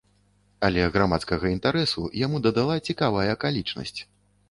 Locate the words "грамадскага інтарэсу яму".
0.95-2.43